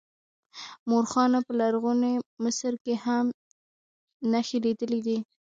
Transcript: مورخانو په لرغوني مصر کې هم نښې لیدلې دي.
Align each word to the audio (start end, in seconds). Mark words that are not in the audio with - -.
مورخانو 0.89 1.39
په 1.47 1.51
لرغوني 1.59 2.13
مصر 2.43 2.73
کې 2.83 2.93
هم 3.05 3.25
نښې 4.31 4.57
لیدلې 4.65 4.99
دي. 5.07 5.17